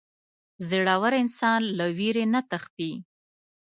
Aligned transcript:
•زړور 0.69 1.13
انسان 1.23 1.61
له 1.77 1.85
وېرې 1.97 2.25
نه 2.33 2.41
تښتي. 2.49 2.91